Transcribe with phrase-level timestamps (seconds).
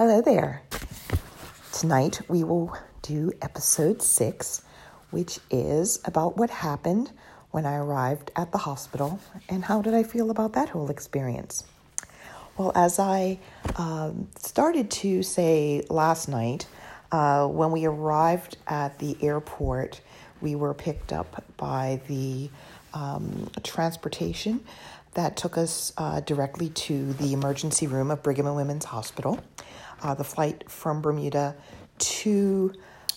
[0.00, 0.62] Hello there.
[1.74, 4.62] Tonight we will do episode six,
[5.10, 7.12] which is about what happened
[7.50, 11.64] when I arrived at the hospital and how did I feel about that whole experience.
[12.56, 13.40] Well, as I
[13.76, 16.66] um, started to say last night,
[17.12, 20.00] uh, when we arrived at the airport,
[20.40, 22.48] we were picked up by the
[22.94, 24.60] um, transportation
[25.14, 29.40] that took us uh, directly to the emergency room of Brigham and Women's Hospital.
[30.02, 31.56] Uh, the flight from Bermuda
[31.98, 32.72] to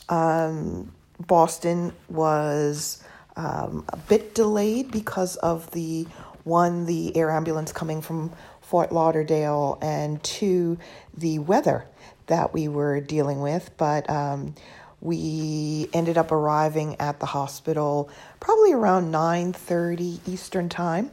[0.09, 3.03] um, Boston was
[3.35, 6.07] um, a bit delayed because of the
[6.43, 10.77] one, the air ambulance coming from Fort Lauderdale, and two,
[11.15, 11.85] the weather
[12.27, 13.69] that we were dealing with.
[13.77, 14.55] But um,
[15.03, 21.11] we ended up arriving at the hospital probably around 9:30 Eastern time.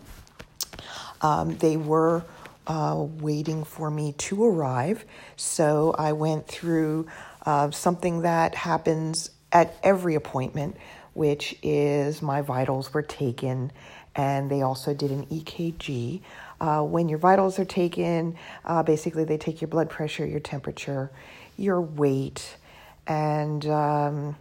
[1.20, 2.22] Um, they were
[2.68, 5.04] uh, waiting for me to arrive,
[5.36, 7.08] so I went through
[7.44, 10.76] uh, something that happens at every appointment,
[11.14, 13.72] which is my vitals were taken,
[14.14, 16.20] and they also did an EKG.
[16.60, 21.10] Uh, when your vitals are taken, uh, basically they take your blood pressure, your temperature,
[21.56, 22.56] your weight,
[23.06, 24.36] and um,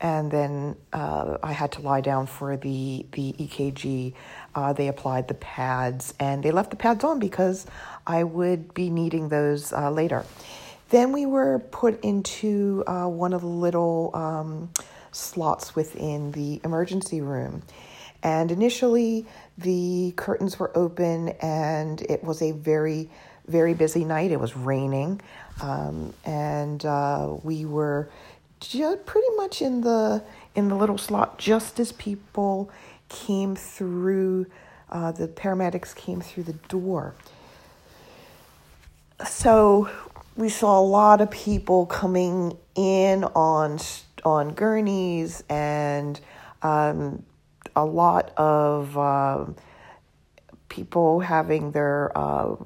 [0.00, 4.14] and then uh, I had to lie down for the the EKG.
[4.54, 7.66] Uh, they applied the pads and they left the pads on because
[8.06, 10.24] I would be needing those uh, later.
[10.88, 14.70] Then we were put into uh, one of the little um,
[15.12, 17.62] slots within the emergency room.
[18.22, 19.24] And initially,
[19.56, 23.08] the curtains were open, and it was a very,
[23.50, 24.30] very busy night.
[24.30, 25.20] It was raining,
[25.60, 28.08] um, and uh, we were
[28.60, 30.22] pretty much in the
[30.54, 32.70] in the little slot just as people
[33.08, 34.46] came through.
[34.88, 37.14] Uh, the paramedics came through the door.
[39.26, 39.90] So
[40.36, 43.78] we saw a lot of people coming in on
[44.24, 46.20] on gurneys and
[46.62, 47.24] um,
[47.76, 49.44] a lot of uh,
[50.68, 52.56] people having their, uh,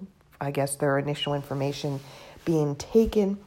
[0.40, 2.00] I guess, their initial information
[2.44, 3.38] being taken.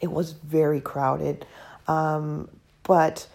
[0.00, 1.46] It was very crowded,
[1.88, 2.48] um,
[2.82, 3.26] but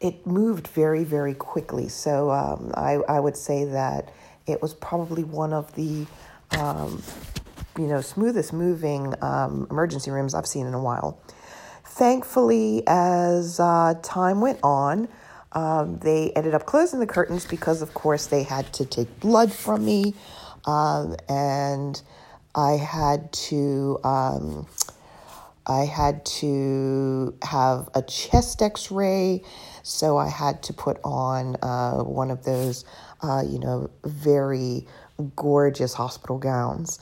[0.00, 1.88] it moved very, very quickly.
[1.88, 4.12] So um, I, I would say that
[4.46, 6.06] it was probably one of the
[6.58, 7.02] um,
[7.78, 11.18] you know smoothest moving um, emergency rooms I've seen in a while.
[11.84, 15.08] Thankfully, as uh, time went on,
[15.52, 19.52] um, they ended up closing the curtains because, of course, they had to take blood
[19.52, 20.14] from me,
[20.64, 22.02] um, and
[22.54, 23.98] I had to.
[24.04, 24.66] Um,
[25.66, 29.42] I had to have a chest x ray,
[29.82, 32.84] so I had to put on uh, one of those,
[33.22, 34.86] uh, you know, very
[35.36, 36.98] gorgeous hospital gowns,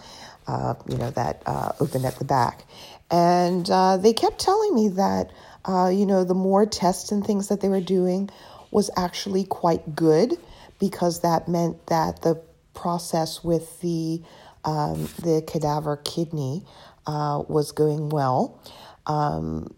[0.46, 2.64] uh, you know, that uh, open at the back.
[3.10, 5.32] And uh, they kept telling me that,
[5.64, 8.30] uh, you know, the more tests and things that they were doing
[8.70, 10.36] was actually quite good
[10.78, 12.40] because that meant that the
[12.74, 14.22] process with the
[14.64, 16.64] um, the cadaver kidney
[17.06, 18.60] uh, was going well,
[19.06, 19.74] um,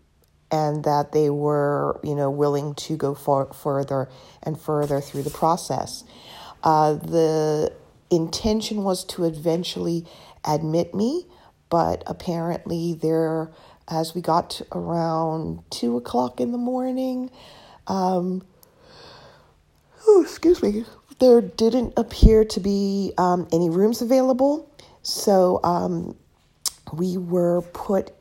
[0.50, 4.08] and that they were, you know, willing to go for, further
[4.42, 6.04] and further through the process.
[6.62, 7.72] Uh, the
[8.10, 10.06] intention was to eventually
[10.44, 11.26] admit me,
[11.70, 13.50] but apparently there,
[13.88, 17.30] as we got around two o'clock in the morning,
[17.86, 18.42] um,
[20.06, 20.84] oh, excuse me,
[21.18, 24.70] there didn't appear to be um, any rooms available.
[25.04, 26.16] So um,
[26.92, 28.12] we were put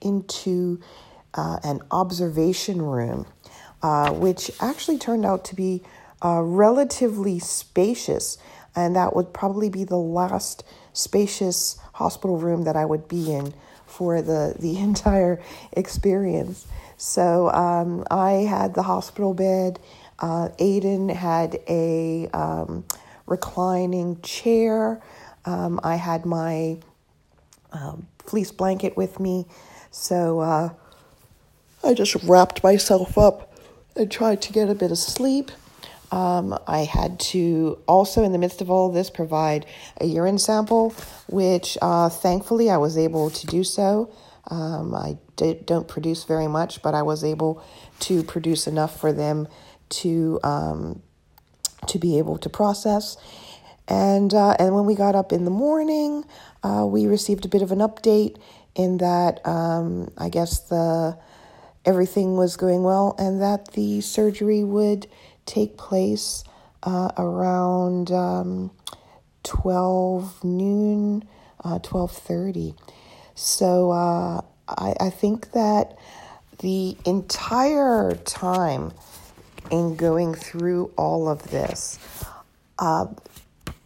[0.00, 0.80] into
[1.34, 3.26] uh, an observation room,
[3.82, 5.82] uh, which actually turned out to be
[6.24, 8.38] uh, relatively spacious.
[8.76, 10.62] And that would probably be the last
[10.92, 13.52] spacious hospital room that I would be in
[13.86, 16.66] for the, the entire experience.
[16.96, 19.80] So um, I had the hospital bed.
[20.20, 22.84] Uh, Aiden had a um,
[23.26, 25.02] reclining chair.
[25.44, 26.78] Um, I had my
[27.72, 29.46] um, fleece blanket with me.
[29.90, 30.70] So uh,
[31.82, 33.54] I just wrapped myself up
[33.96, 35.50] and tried to get a bit of sleep.
[36.10, 39.66] Um, I had to also, in the midst of all this, provide
[40.00, 40.94] a urine sample,
[41.28, 44.10] which uh, thankfully I was able to do so.
[44.50, 47.62] Um, I did, don't produce very much, but I was able
[48.00, 49.48] to produce enough for them
[49.90, 51.02] to um,
[51.86, 53.16] to be able to process.
[53.88, 56.24] And uh, and when we got up in the morning,
[56.62, 58.36] uh, we received a bit of an update
[58.74, 61.18] in that um, I guess the
[61.84, 65.06] everything was going well and that the surgery would
[65.46, 66.44] take place
[66.82, 68.70] uh, around um,
[69.42, 71.26] 12 noon,
[71.64, 72.76] uh, 12.30.
[73.34, 75.96] So uh, I, I think that
[76.58, 78.92] the entire time
[79.70, 81.98] in going through all of this,
[82.78, 83.06] uh,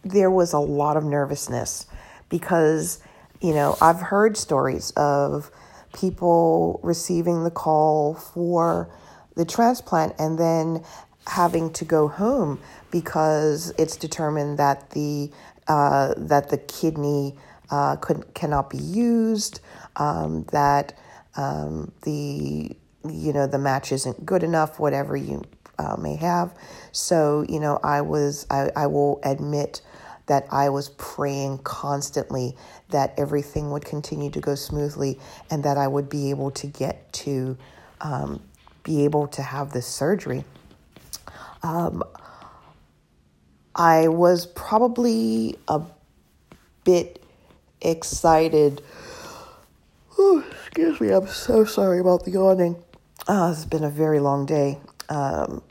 [0.03, 1.85] there was a lot of nervousness
[2.29, 2.99] because,
[3.41, 5.51] you know, I've heard stories of
[5.93, 8.89] people receiving the call for
[9.35, 10.83] the transplant and then
[11.27, 12.59] having to go home
[12.91, 15.31] because it's determined that the
[15.67, 17.35] uh, that the kidney
[17.69, 19.61] uh, could cannot be used,
[19.95, 20.97] um, that
[21.37, 22.75] um, the
[23.09, 25.41] you know the match isn't good enough, whatever you
[25.79, 26.53] uh, may have.
[26.91, 29.81] So you know, I was I, I will admit
[30.27, 32.55] that I was praying constantly
[32.89, 37.11] that everything would continue to go smoothly and that I would be able to get
[37.13, 37.57] to
[38.01, 38.41] um,
[38.83, 40.43] be able to have this surgery.
[41.61, 42.03] Um,
[43.75, 45.81] I was probably a
[46.83, 47.23] bit
[47.81, 48.81] excited.
[50.19, 52.81] Ooh, excuse me, I'm so sorry about the yawning.
[53.27, 54.79] Uh, it's been a very long day.
[55.09, 55.61] Um,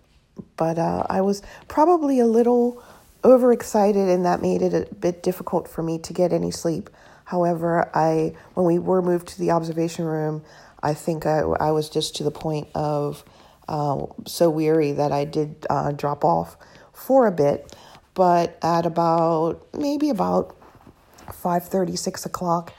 [0.56, 2.82] but uh, I was probably a little
[3.24, 6.90] overexcited, and that made it a bit difficult for me to get any sleep.
[7.24, 10.42] However, I when we were moved to the observation room,
[10.82, 13.24] I think I, I was just to the point of
[13.68, 16.56] uh, so weary that I did uh, drop off
[16.92, 17.74] for a bit.
[18.14, 20.56] But at about maybe about
[21.32, 22.72] five thirty, six o'clock,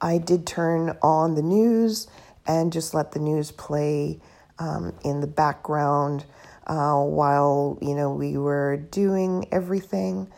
[0.00, 2.06] I did turn on the news
[2.46, 4.20] and just let the news play
[4.58, 6.24] um, in the background
[6.68, 10.28] uh, while you know we were doing everything.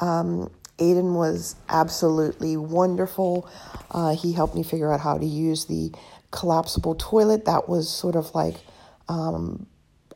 [0.00, 3.48] Um, Aiden was absolutely wonderful.
[3.90, 5.92] Uh, he helped me figure out how to use the
[6.32, 8.56] collapsible toilet that was sort of like
[9.08, 9.66] um,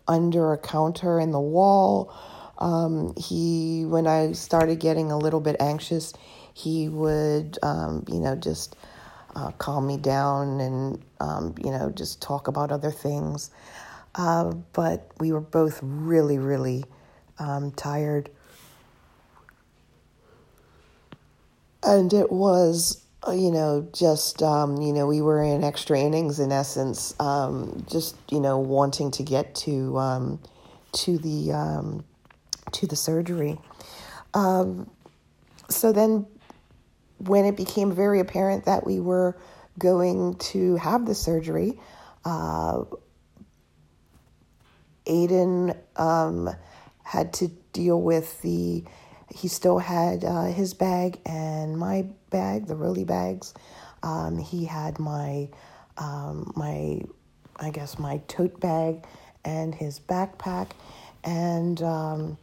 [0.08, 2.12] under a counter in the wall.
[2.58, 6.14] Um, he, when I started getting a little bit anxious,
[6.54, 8.76] he would, um, you know, just
[9.34, 13.50] uh, calm me down and, um, you know, just talk about other things.
[14.16, 16.84] Uh, but we were both really, really
[17.38, 18.30] um, tired.
[21.82, 26.40] And it was, uh, you know, just, um, you know, we were in extra innings
[26.40, 30.40] in essence, um, just, you know, wanting to get to, um,
[30.92, 32.04] to the, um,
[32.72, 33.58] to the surgery.
[34.32, 34.90] Um,
[35.68, 36.26] so then
[37.18, 39.36] when it became very apparent that we were
[39.78, 41.78] going to have the surgery,
[42.24, 42.84] uh,
[45.06, 46.50] Aiden um,
[47.02, 48.84] had to deal with the,
[49.34, 53.54] he still had uh, his bag and my bag, the really bags.
[54.02, 55.48] Um, he had my,
[55.98, 57.02] um, my,
[57.56, 59.04] I guess, my tote bag
[59.44, 60.70] and his backpack.
[61.24, 62.38] And um,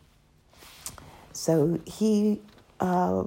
[1.32, 2.42] so he,
[2.80, 3.24] uh,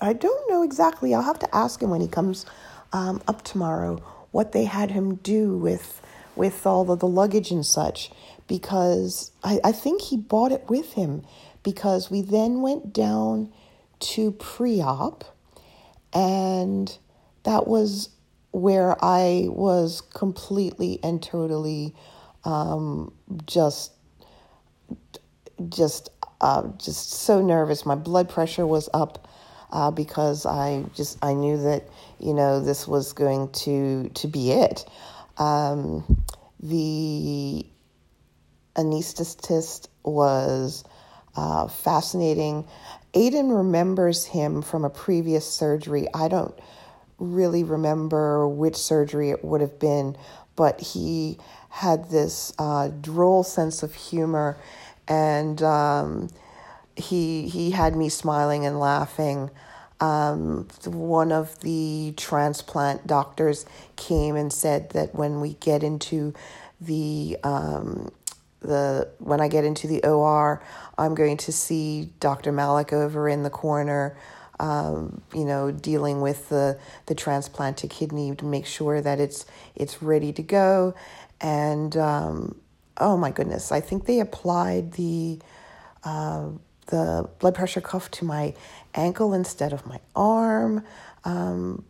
[0.00, 1.14] I don't know exactly.
[1.14, 2.46] I'll have to ask him when he comes
[2.92, 3.96] um, up tomorrow
[4.30, 6.00] what they had him do with
[6.38, 8.10] with all of the luggage and such
[8.46, 11.24] because I, I think he bought it with him
[11.62, 13.52] because we then went down
[14.00, 15.24] to pre op
[16.12, 16.96] and
[17.42, 18.10] that was
[18.52, 21.94] where I was completely and totally
[22.44, 23.12] um,
[23.46, 23.92] just
[25.68, 27.84] just uh, just so nervous.
[27.84, 29.28] My blood pressure was up
[29.72, 31.88] uh, because I just I knew that
[32.18, 34.84] you know this was going to to be it.
[35.36, 36.22] Um,
[36.60, 37.66] the
[38.74, 40.84] anesthetist was
[41.36, 42.66] uh, fascinating.
[43.14, 46.06] Aiden remembers him from a previous surgery.
[46.14, 46.54] I don't
[47.18, 50.16] really remember which surgery it would have been,
[50.56, 51.38] but he
[51.68, 54.56] had this uh, droll sense of humor,
[55.06, 56.28] and um,
[56.96, 59.50] he he had me smiling and laughing.
[60.00, 66.34] Um, one of the transplant doctors came and said that when we get into
[66.80, 68.12] the um,
[68.60, 70.62] the when I get into the OR,
[70.96, 72.52] I'm going to see Dr.
[72.52, 74.16] Malik over in the corner.
[74.60, 80.02] Um, you know, dealing with the the transplanted kidney to make sure that it's it's
[80.02, 80.94] ready to go,
[81.40, 82.56] and um,
[82.96, 85.38] oh my goodness, I think they applied the
[86.04, 86.48] uh,
[86.88, 88.54] the blood pressure cuff to my
[88.94, 90.84] ankle instead of my arm,
[91.24, 91.84] um,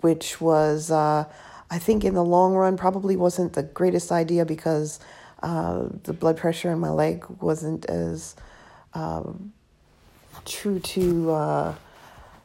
[0.00, 1.24] which was, uh,
[1.70, 5.00] I think, in the long run, probably wasn't the greatest idea because
[5.42, 8.34] uh, the blood pressure in my leg wasn't as
[8.94, 9.52] um,
[10.44, 11.74] true to uh,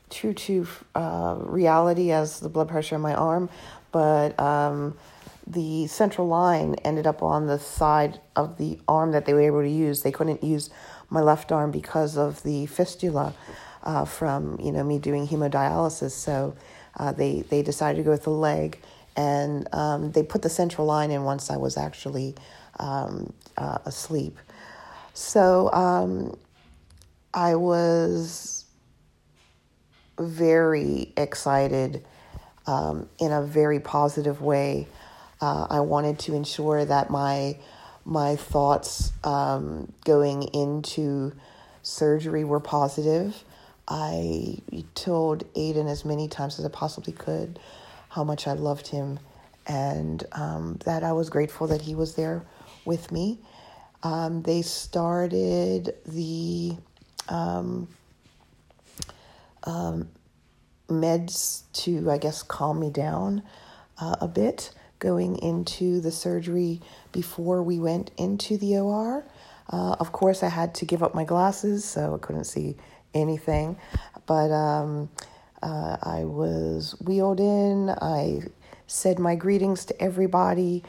[0.09, 3.49] true to uh, reality as the blood pressure in my arm,
[3.91, 4.39] but.
[4.39, 4.97] Um,
[5.45, 9.61] the central line ended up on the side of the arm that they were able
[9.61, 10.01] to use.
[10.01, 10.69] They couldn't use
[11.13, 13.33] my left arm because of the fistula.
[13.83, 16.11] uh, from you know me doing hemodialysis.
[16.11, 16.55] So
[16.97, 18.79] uh, they they decided to go with the leg,
[19.15, 22.35] and um, they put the central line in once I was actually
[22.79, 24.37] um, uh, asleep.
[25.13, 26.37] So um,
[27.33, 28.65] I was
[30.19, 32.05] very excited
[32.67, 34.87] um, in a very positive way.
[35.41, 37.57] Uh, I wanted to ensure that my
[38.05, 41.33] my thoughts um, going into
[41.81, 43.43] surgery were positive.
[43.87, 44.57] I
[44.95, 47.59] told Aiden as many times as I possibly could
[48.09, 49.19] how much I loved him
[49.65, 52.43] and um, that I was grateful that he was there
[52.85, 53.39] with me.
[54.03, 56.75] Um, they started the
[57.29, 57.87] um,
[59.63, 60.09] um
[60.89, 63.43] meds to, I guess, calm me down
[63.99, 66.81] uh, a bit going into the surgery
[67.13, 69.25] before we went into the OR.
[69.71, 72.75] Uh, of course, I had to give up my glasses, so I couldn't see
[73.13, 73.77] anything.
[74.25, 75.09] But um,
[75.61, 77.89] uh, I was wheeled in.
[77.89, 78.41] I
[78.87, 80.83] said my greetings to everybody.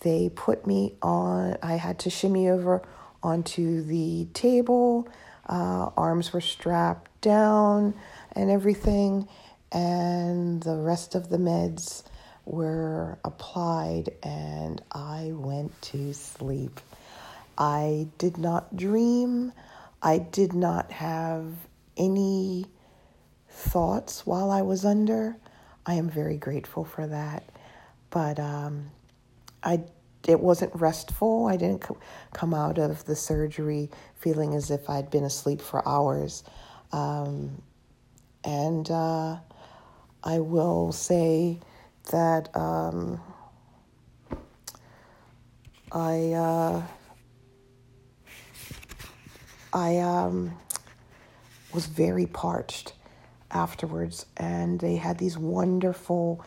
[0.00, 2.82] They put me on, I had to shimmy over
[3.22, 5.08] onto the table.
[5.48, 7.94] Uh, arms were strapped down
[8.32, 9.28] and everything.
[9.70, 12.02] And the rest of the meds
[12.44, 16.80] were applied, and I went to sleep.
[17.56, 19.52] I did not dream.
[20.02, 21.46] I did not have
[21.96, 22.66] any
[23.48, 25.36] thoughts while I was under.
[25.86, 27.44] I am very grateful for that.
[28.10, 28.90] But um,
[29.62, 29.82] I
[30.26, 31.46] it wasn't restful.
[31.46, 31.84] I didn't
[32.32, 36.44] come out of the surgery feeling as if I'd been asleep for hours.
[36.92, 37.62] Um,
[38.44, 39.38] and uh,
[40.22, 41.58] I will say
[42.10, 43.20] that um,
[45.90, 46.82] I uh,
[49.72, 50.56] I um,
[51.72, 52.94] was very parched
[53.50, 56.44] afterwards, and they had these wonderful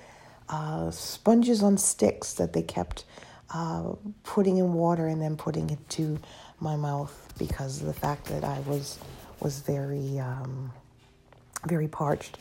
[0.50, 3.06] uh, sponges on sticks that they kept
[3.54, 3.94] uh,
[4.24, 6.20] putting in water and then putting it to
[6.60, 9.00] my mouth because of the fact that I was
[9.40, 10.72] was very um,
[11.66, 12.38] very parched.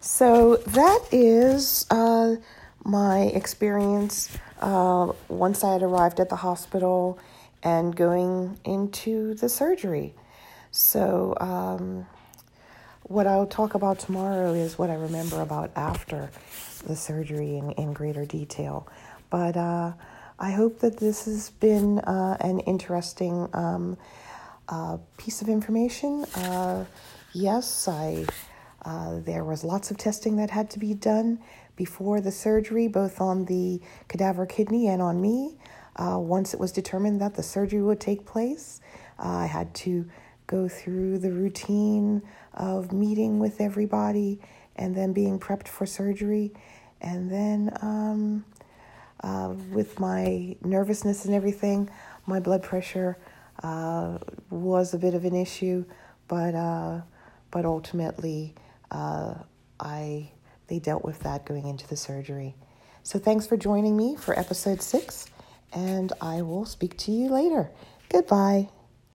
[0.00, 2.36] So that is uh,
[2.84, 7.18] my experience uh, once I had arrived at the hospital
[7.62, 10.14] and going into the surgery.
[10.70, 12.06] So, um,
[13.02, 16.30] what I'll talk about tomorrow is what I remember about after
[16.86, 18.86] the surgery in, in greater detail.
[19.30, 19.92] But uh,
[20.38, 23.96] I hope that this has been uh, an interesting um,
[24.68, 26.24] uh, piece of information.
[26.34, 26.84] Uh,
[27.32, 28.26] yes, I
[28.84, 31.40] uh, there was lots of testing that had to be done
[31.76, 35.56] before the surgery, both on the cadaver kidney and on me.
[35.96, 38.80] Uh, once it was determined that the surgery would take place,
[39.18, 40.06] uh, I had to
[40.46, 42.22] go through the routine
[42.54, 44.40] of meeting with everybody
[44.76, 46.52] and then being prepped for surgery.
[47.00, 48.44] And then, um,
[49.22, 51.90] uh, with my nervousness and everything,
[52.26, 53.18] my blood pressure
[53.62, 54.18] uh,
[54.50, 55.84] was a bit of an issue,
[56.28, 56.54] but
[57.50, 58.54] but ultimately
[58.90, 59.34] uh,
[59.78, 60.30] I
[60.68, 62.54] they dealt with that going into the surgery.
[63.02, 65.26] So thanks for joining me for episode six,
[65.72, 67.70] and I will speak to you later.
[68.10, 68.68] Goodbye.